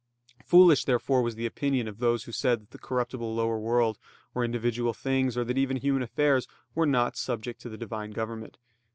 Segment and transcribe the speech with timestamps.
[0.43, 3.99] Foolish therefore was the opinion of those who said that the corruptible lower world,
[4.33, 8.57] or individual things, or that even human affairs, were not subject to the Divine government.